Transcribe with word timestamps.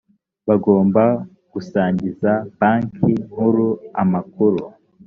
bagomba 0.47 1.03
gusangiza 1.53 2.31
banki 2.59 3.11
nkuru 3.29 3.67
amakuru 4.01 4.61